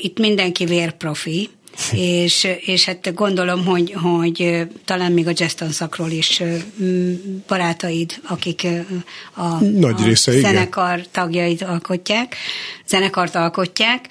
[0.00, 1.50] Itt mindenki vérprofi,
[1.92, 6.42] és, és hát gondolom, hogy, hogy talán még a jazz szakról is
[7.46, 8.66] barátaid, akik
[9.34, 10.52] a, Nagy a része, igen.
[10.52, 12.36] zenekar tagjait alkotják,
[12.86, 14.08] zenekart alkotják.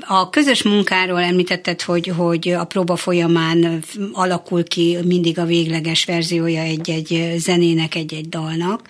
[0.00, 6.62] A közös munkáról említetted, hogy, hogy a próba folyamán alakul ki mindig a végleges verziója
[6.62, 8.88] egy-egy zenének, egy-egy dalnak.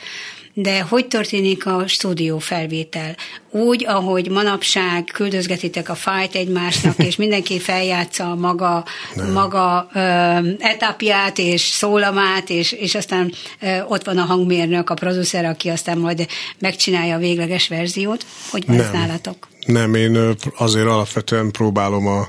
[0.54, 3.16] De hogy történik a stúdió felvétel?
[3.50, 8.84] Úgy, ahogy manapság küldözgetitek a fájt egymásnak, és mindenki feljátsza a maga,
[9.32, 10.00] maga ö,
[10.58, 15.98] etapját és szólamát, és, és aztán ö, ott van a hangmérnök, a producer, aki aztán
[15.98, 16.26] majd
[16.58, 18.26] megcsinálja a végleges verziót.
[18.50, 19.00] Hogy van ez Nem.
[19.00, 19.48] nálatok?
[19.66, 22.28] Nem, én azért alapvetően próbálom a...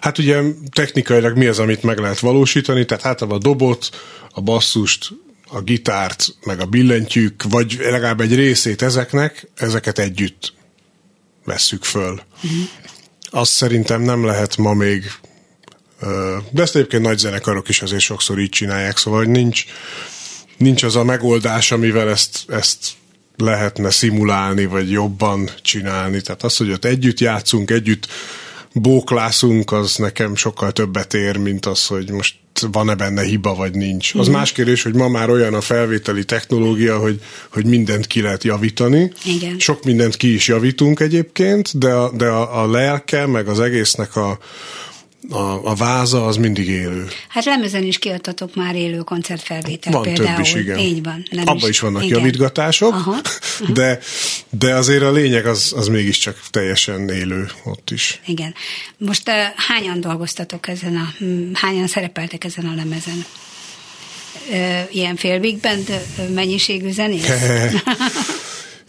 [0.00, 0.42] Hát ugye
[0.72, 3.88] technikailag mi az, amit meg lehet valósítani, tehát általában a dobot,
[4.30, 5.08] a basszust,
[5.46, 10.52] a gitárt, meg a billentyűk, vagy legalább egy részét ezeknek, ezeket együtt
[11.44, 12.22] vesszük föl.
[12.42, 12.68] Uh-huh.
[13.30, 15.04] Azt szerintem nem lehet ma még,
[16.50, 19.64] de ezt egyébként nagy zenekarok is azért sokszor így csinálják, szóval hogy nincs,
[20.56, 22.78] nincs az a megoldás, amivel ezt, ezt
[23.36, 26.20] lehetne szimulálni, vagy jobban csinálni.
[26.20, 28.08] Tehát az, hogy ott együtt játszunk, együtt
[28.74, 32.34] bóklászunk, az nekem sokkal többet ér, mint az, hogy most
[32.72, 34.14] van-e benne hiba, vagy nincs.
[34.14, 37.20] Az más kérdés, hogy ma már olyan a felvételi technológia, hogy,
[37.52, 39.12] hogy mindent ki lehet javítani.
[39.24, 39.58] Igen.
[39.58, 44.16] Sok mindent ki is javítunk egyébként, de, a, de a, a lelke, meg az egésznek
[44.16, 44.38] a,
[45.28, 47.08] a, a váza az mindig élő.
[47.28, 50.28] Hát lemezen is kiadtatok már élő koncertfelvétel Van például.
[50.28, 50.78] több is, igen.
[50.78, 51.26] Így van.
[51.30, 52.18] Nem Abba is vannak igen.
[52.18, 53.16] javítgatások, Aha.
[53.72, 53.98] de,
[54.50, 58.20] de azért a lényeg az, az mégiscsak teljesen élő ott is.
[58.26, 58.54] Igen.
[58.98, 63.24] Most uh, hányan dolgoztatok ezen a, hányan szerepeltek ezen a lemezen?
[64.50, 67.30] Uh, ilyen fél big band ö, mennyiségű zenész?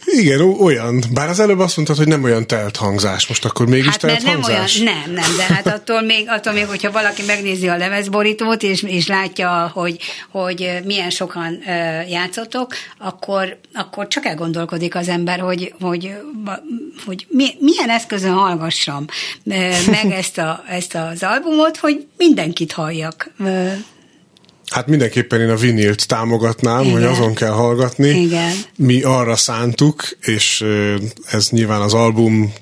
[0.06, 1.04] Igen, olyan.
[1.12, 3.26] Bár az előbb azt mondtad, hogy nem olyan telt hangzás.
[3.26, 4.78] Most akkor mégis Hát telt nem olyan, hangzás?
[4.78, 9.06] nem, nem, de hát attól még, attól még hogyha valaki megnézi a lemezborítót, és, és
[9.06, 9.98] látja, hogy,
[10.30, 11.58] hogy milyen sokan
[12.08, 16.14] játszotok, akkor, akkor csak elgondolkodik az ember, hogy, hogy,
[17.06, 19.04] hogy mi, milyen eszközön hallgassam
[19.90, 23.30] meg ezt, a, ezt az albumot, hogy mindenkit halljak.
[24.70, 26.92] Hát mindenképpen én a vinilt támogatnám, Igen.
[26.92, 28.08] hogy azon kell hallgatni.
[28.08, 28.52] Igen.
[28.76, 30.64] Mi arra szántuk, és
[31.30, 32.52] ez nyilván az album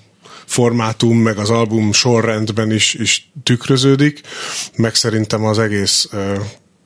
[0.47, 4.21] formátum, meg az album sorrendben is, is tükröződik,
[4.77, 6.09] meg szerintem az egész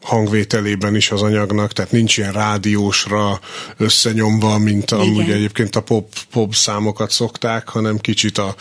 [0.02, 3.40] hangvételében is az anyagnak, tehát nincs ilyen rádiósra
[3.76, 5.36] összenyomva, mint amúgy Igen.
[5.36, 8.54] egyébként a pop, pop számokat szokták, hanem kicsit a,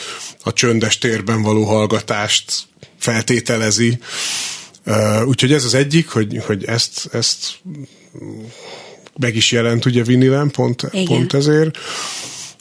[0.43, 3.99] a csöndes térben való hallgatást feltételezi.
[5.25, 7.59] Úgyhogy ez az egyik, hogy, hogy ezt, ezt
[9.19, 11.05] meg is jelent ugye vinilen, pont, Igen.
[11.05, 11.77] pont ezért.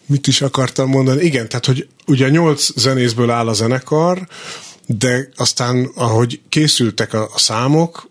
[0.07, 1.25] Mit is akartam mondani?
[1.25, 4.29] Igen, tehát, hogy ugye nyolc zenészből áll a zenekar,
[4.87, 8.09] de aztán, ahogy készültek a, a számok,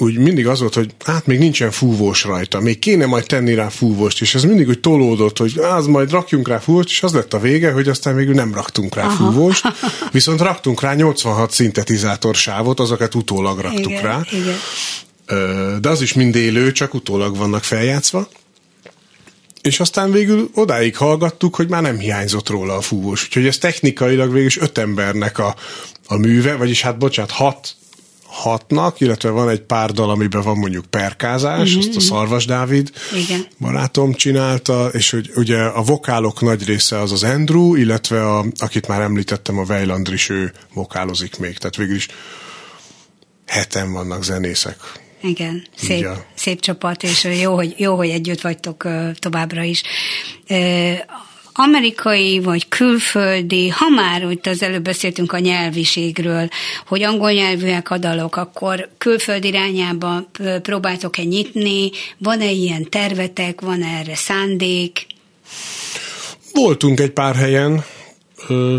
[0.00, 3.68] úgy mindig az volt, hogy hát még nincsen fúvós rajta, még kéne majd tenni rá
[3.68, 7.34] fúvóst, és ez mindig úgy tolódott, hogy az majd rakjunk rá fúvóst, és az lett
[7.34, 9.14] a vége, hogy aztán végül nem raktunk rá Aha.
[9.14, 9.64] fúvóst,
[10.12, 14.20] viszont raktunk rá 86 szintetizátor sávot, azokat utólag raktuk igen, rá.
[14.30, 14.58] igen.
[15.80, 18.28] De az is mind élő, csak utólag vannak feljátszva.
[19.62, 23.24] És aztán végül odáig hallgattuk, hogy már nem hiányzott róla a fúvós.
[23.24, 25.54] Úgyhogy ez technikailag végül is öt embernek a,
[26.06, 27.74] a műve, vagyis hát bocsánat, hat
[28.30, 33.46] hatnak, illetve van egy pár dal, amiben van mondjuk perkázás, azt a Szarvas Dávid Igen.
[33.58, 38.88] barátom csinálta, és hogy ugye a vokálok nagy része az az Andrew, illetve a, akit
[38.88, 42.08] már említettem, a Weiland is ő vokálozik még, tehát végül is
[43.46, 44.76] heten vannak zenészek.
[45.22, 49.82] Igen, szép, szép csapat, és jó hogy, jó, hogy együtt vagytok továbbra is.
[51.62, 56.48] Amerikai vagy külföldi, ha már úgy az előbb beszéltünk a nyelviségről,
[56.86, 60.30] hogy angol nyelvűek a dalok, akkor külföld irányába
[60.62, 65.06] próbáltok-e nyitni, van-e ilyen tervetek, van erre szándék?
[66.52, 67.84] Voltunk egy pár helyen,
[68.48, 68.76] ö,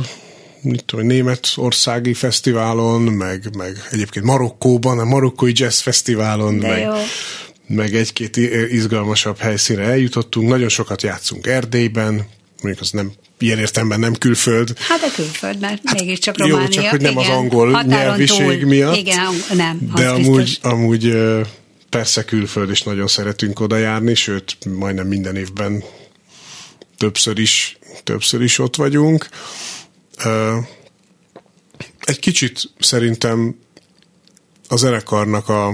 [0.61, 6.93] mit tudom, németországi fesztiválon, meg, meg egyébként Marokkóban, a marokkói jazz fesztiválon, De meg, jó.
[7.67, 8.37] meg egy-két
[8.69, 10.49] izgalmasabb helyszínre eljutottunk.
[10.49, 12.25] Nagyon sokat játszunk Erdélyben,
[12.61, 14.77] mondjuk az nem ilyen értelemben nem külföld.
[14.77, 16.69] Hát a külföld, mert hát, mégiscsak jó, Románia.
[16.69, 18.67] csak hogy nem az igen, angol határon nyelviség túl.
[18.67, 18.95] miatt.
[18.95, 20.71] Igen, nem, De az amúgy, biztos.
[20.71, 21.17] amúgy
[21.89, 25.83] persze külföld is nagyon szeretünk oda járni, sőt, majdnem minden évben
[26.97, 29.29] többször is, többször is ott vagyunk.
[31.99, 33.55] Egy kicsit szerintem
[34.67, 35.73] a zenekarnak a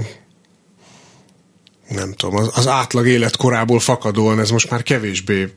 [1.90, 5.48] nem tudom, az, az átlag életkorából fakadóan ez most már kevésbé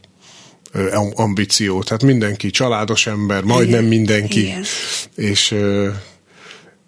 [1.14, 1.82] ambíció.
[1.82, 4.40] Tehát mindenki családos ember, majdnem Igen, mindenki.
[4.40, 4.64] igen.
[5.14, 5.54] És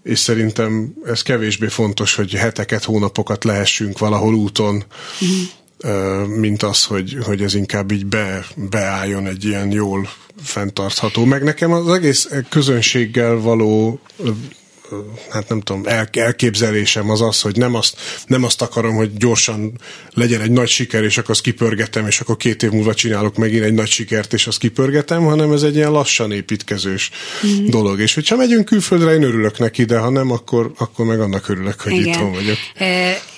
[0.02, 4.84] és szerintem ez kevésbé fontos, hogy heteket, hónapokat lehessünk valahol úton,
[5.20, 6.26] uh-huh.
[6.26, 10.08] mint az, hogy, hogy ez inkább így be, beálljon egy ilyen jól
[10.42, 11.24] fenntartható.
[11.24, 14.00] Meg nekem az egész közönséggel való
[15.30, 19.72] hát nem tudom, el, elképzelésem az az, hogy nem azt, nem azt akarom, hogy gyorsan
[20.14, 23.64] legyen egy nagy siker, és akkor azt kipörgetem, és akkor két év múlva csinálok megint
[23.64, 27.10] egy nagy sikert, és azt kipörgetem, hanem ez egy ilyen lassan építkezős
[27.46, 27.66] mm.
[27.66, 28.00] dolog.
[28.00, 31.80] És hogyha megyünk külföldre, én örülök neki, de ha nem, akkor, akkor meg annak örülök,
[31.80, 32.06] hogy Igen.
[32.06, 32.56] itthon vagyok.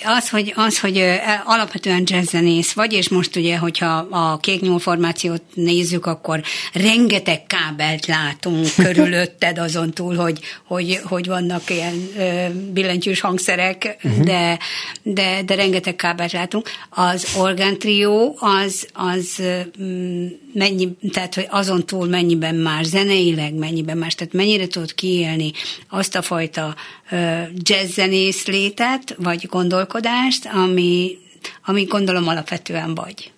[0.06, 1.04] Az, hogy, az, hogy
[1.44, 6.42] alapvetően jazzzenész vagy, és most ugye, hogyha a kék formációt nézzük, akkor
[6.72, 13.96] rengeteg kábelt látunk körülötted azon túl, hogy, hogy, hogy van vannak ilyen ö, billentyűs hangszerek,
[14.02, 14.24] uh-huh.
[14.24, 14.58] de,
[15.02, 16.70] de, de rengeteg kábelt látunk.
[16.88, 19.42] Az orgántrió az, az
[19.82, 25.52] mm, mennyi, tehát hogy azon túl mennyiben más zeneileg, mennyiben más, tehát mennyire tudod kiélni
[25.88, 26.74] azt a fajta
[27.10, 31.18] ö, jazzzenész létet, vagy gondolkodást, ami,
[31.64, 33.32] ami gondolom alapvetően vagy.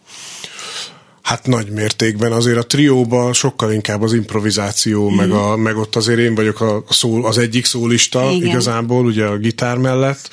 [1.27, 2.33] Hát nagy mértékben.
[2.33, 5.15] Azért a trióban sokkal inkább az improvizáció, mm.
[5.15, 8.49] meg, a, meg ott azért én vagyok a, a szól, az egyik szólista Igen.
[8.49, 10.31] igazából, ugye a gitár mellett.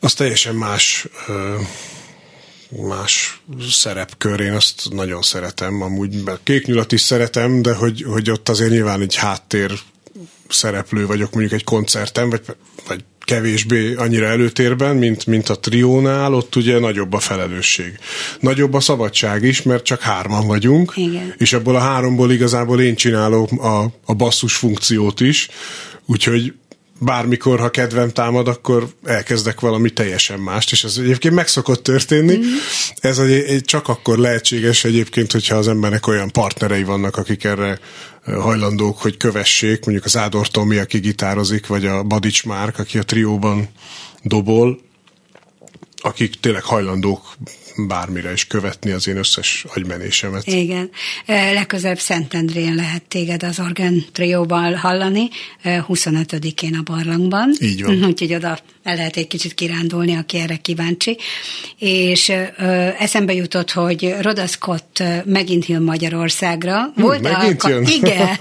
[0.00, 1.06] Az teljesen más
[2.68, 3.40] más
[3.70, 9.00] szerepkör, én azt nagyon szeretem, amúgy kéknyulat is szeretem, de hogy, hogy ott azért nyilván
[9.00, 9.72] egy háttér
[10.48, 12.42] szereplő vagyok mondjuk egy koncerten, vagy,
[12.86, 17.98] vagy kevésbé annyira előtérben, mint, mint a triónál, ott ugye nagyobb a felelősség.
[18.40, 21.34] Nagyobb a szabadság is, mert csak hárman vagyunk, Igen.
[21.38, 25.48] és ebből a háromból igazából én csinálom a, a basszus funkciót is,
[26.06, 26.54] úgyhogy
[26.98, 32.36] bármikor, ha kedvem támad, akkor elkezdek valami teljesen mást, és ez egyébként meg szokott történni.
[32.36, 32.42] Mm.
[32.94, 37.78] Ez egy, egy, csak akkor lehetséges egyébként, hogyha az embernek olyan partnerei vannak, akik erre
[38.24, 43.02] hajlandók, hogy kövessék, mondjuk az Ádor Tomi, aki gitározik, vagy a Badics Márk, aki a
[43.02, 43.68] trióban
[44.22, 44.80] dobol,
[45.96, 47.36] akik tényleg hajlandók
[47.76, 50.46] bármire is követni az én összes agymenésemet.
[50.46, 50.90] Igen.
[51.26, 55.28] Legközelebb Szentendrén lehet téged az Organ Trióval hallani,
[55.64, 57.54] 25-én a barlangban.
[57.60, 58.04] Így van.
[58.10, 61.18] Úgyhogy oda el lehet egy kicsit kirándulni, aki erre kíváncsi.
[61.78, 62.42] És ö,
[62.98, 66.92] eszembe jutott, hogy Roda Scott megint jön Magyarországra.
[66.94, 67.86] Hm, Volt megint alka- jön?
[68.02, 68.36] Igen.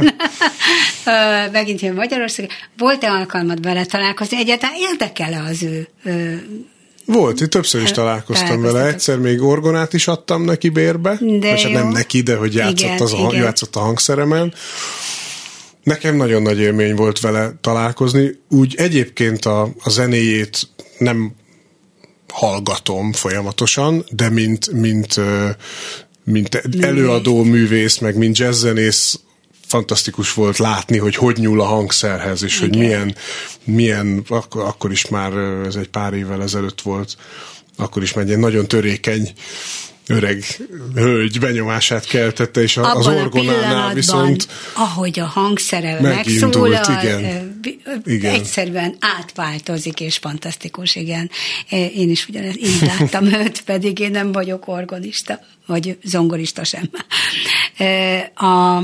[1.52, 2.54] megint jön Magyarországra.
[2.78, 4.38] Volt-e alkalmat vele találkozni?
[4.38, 5.88] Egyáltalán érdekel-e az ő
[7.06, 8.88] volt, én többször is találkoztam vele.
[8.88, 11.18] Egyszer még orgonát is adtam neki bérbe.
[11.40, 13.44] De hát nem neki, de hogy játszott, igen, az a, igen.
[13.44, 14.54] játszott a hangszeremen.
[15.84, 18.40] Nekem nagyon nagy élmény volt vele találkozni.
[18.50, 21.36] Úgy egyébként a, a zenéjét nem
[22.28, 25.20] hallgatom folyamatosan, de mint, mint,
[26.24, 29.20] mint előadó művész, meg mint jazzzenész
[29.74, 32.70] fantasztikus volt látni, hogy hogy nyúl a hangszerhez, és Igen.
[32.70, 33.16] hogy milyen,
[33.64, 35.34] milyen akkor, akkor is már
[35.66, 37.18] ez egy pár évvel ezelőtt volt,
[37.78, 39.34] akkor is már egy nagyon törékeny
[40.08, 40.44] öreg
[40.96, 47.53] hölgy benyomását keltette, és Abban az orgonánál viszont ahogy a hangszere megszólal, igen.
[48.06, 48.34] Igen.
[48.34, 51.30] egyszerűen átváltozik, és fantasztikus, igen.
[51.70, 56.90] Én is ugyanezt így láttam őt, pedig én nem vagyok orgonista, vagy zongorista sem.
[58.36, 58.84] A,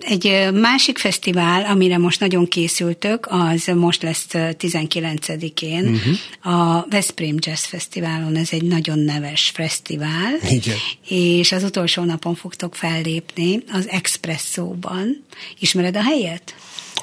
[0.00, 6.06] egy másik fesztivál, amire most nagyon készültök, az most lesz 19-én uh-huh.
[6.42, 6.54] Mhm.
[6.54, 8.36] a Veszprém Jazz Fesztiválon.
[8.36, 10.34] Ez egy nagyon neves fesztivál.
[10.48, 10.76] Igen.
[11.08, 15.24] És az utolsó napon fogtok fellépni az Expresszóban.
[15.58, 16.54] Ismered a helyet?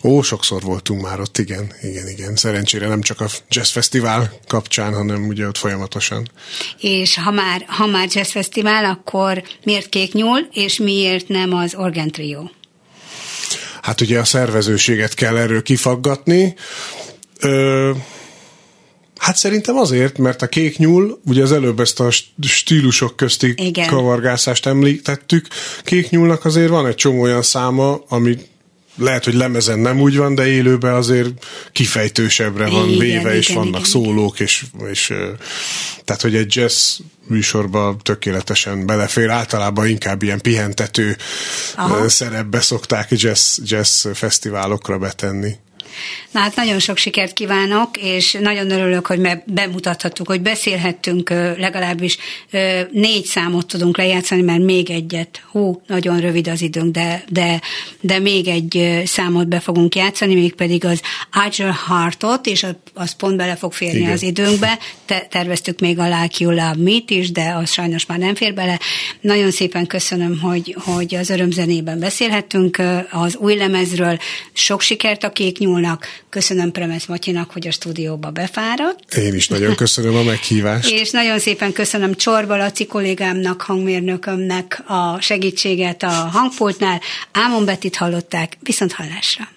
[0.03, 2.35] Ó, sokszor voltunk már ott, igen, igen, igen.
[2.35, 6.29] Szerencsére nem csak a Jazz Fesztivál kapcsán, hanem ugye ott folyamatosan.
[6.79, 11.75] És ha már, ha már Jazz Fesztivál, akkor miért Kék Nyúl, és miért nem az
[11.75, 12.43] Organ Trio?
[13.81, 16.55] Hát ugye a szervezőséget kell erről kifaggatni.
[17.39, 17.91] Ö,
[19.17, 22.09] Hát szerintem azért, mert a kék nyúl, ugye az előbb ezt a
[22.41, 23.87] stílusok közti Igen.
[23.87, 25.47] kavargászást említettük,
[25.83, 28.37] kék nyúlnak azért van egy csomó olyan száma, ami
[28.97, 33.49] lehet, hogy lemezen nem úgy van, de élőben azért kifejtősebbre van igen, véve, igen, és
[33.49, 35.13] igen, vannak igen, szólók, és, és
[36.03, 41.17] tehát, hogy egy jazz műsorba tökéletesen belefér, általában inkább ilyen pihentető
[41.75, 42.09] Aha.
[42.09, 45.55] szerepbe szokták jazz, jazz fesztiválokra betenni.
[46.31, 52.17] Na hát nagyon sok sikert kívánok, és nagyon örülök, hogy bemutathattuk, hogy beszélhettünk legalábbis
[52.91, 57.61] négy számot tudunk lejátszani, mert még egyet, hú, nagyon rövid az időnk, de, de,
[58.01, 63.55] de még egy számot be fogunk játszani, mégpedig az Agile Heartot, és az pont bele
[63.55, 64.11] fog férni Igen.
[64.11, 64.79] az időnkbe.
[65.05, 68.53] Te, terveztük még a Like You Love Me-t is, de az sajnos már nem fér
[68.53, 68.79] bele.
[69.21, 72.81] Nagyon szépen köszönöm, hogy, hogy az örömzenében beszélhettünk
[73.11, 74.17] az új lemezről.
[74.53, 76.07] Sok sikert a Kék Nyúl beszámolnak.
[76.29, 79.13] Köszönöm Premes Matyinak, hogy a stúdióba befáradt.
[79.15, 80.91] Én is nagyon köszönöm a meghívást.
[80.91, 87.01] És nagyon szépen köszönöm Csorba Laci kollégámnak, hangmérnökömnek a segítséget a hangpultnál.
[87.31, 89.47] Ámon Betit hallották, viszont hallásra.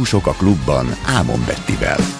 [0.00, 2.19] Muzsikusok a klubban Ámon Bettivel.